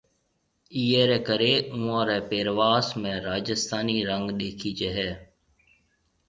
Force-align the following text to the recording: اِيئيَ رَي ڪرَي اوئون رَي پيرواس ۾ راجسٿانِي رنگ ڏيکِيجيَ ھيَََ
اِيئيَ 0.75 0.99
رَي 1.09 1.17
ڪرَي 1.27 1.53
اوئون 1.73 2.01
رَي 2.09 2.19
پيرواس 2.29 2.85
۾ 3.03 3.11
راجسٿانِي 3.27 3.97
رنگ 4.09 4.25
ڏيکِيجيَ 4.39 4.89
ھيَََ 4.97 5.09